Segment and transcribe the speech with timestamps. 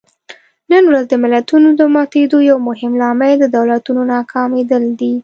[0.71, 5.13] نن ورځ د ملتونو د ماتېدو یو مهم لامل د دولتونو ناکامېدل دي.